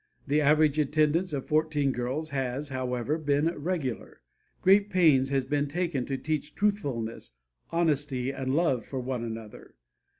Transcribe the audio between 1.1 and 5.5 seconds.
of fourteen girls has, however, been regular. Great pains has